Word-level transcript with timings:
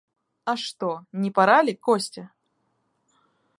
А 0.45 0.55
что, 0.57 0.89
не 1.11 1.29
пора 1.29 1.59
ли, 1.61 1.75
Костя? 1.75 2.31